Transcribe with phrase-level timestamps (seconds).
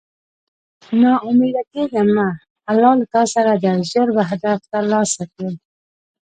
[1.01, 2.27] نا اميده کيږه مه
[2.69, 5.51] الله له تاسره ده ژر به هدف تر لاسه کړی